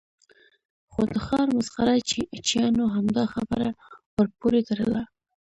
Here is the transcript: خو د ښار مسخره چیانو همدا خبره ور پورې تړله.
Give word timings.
خو 0.91 1.01
د 1.13 1.15
ښار 1.25 1.47
مسخره 1.57 1.95
چیانو 2.47 2.85
همدا 2.95 3.23
خبره 3.33 3.69
ور 4.15 4.27
پورې 4.39 4.59
تړله. 4.69 5.03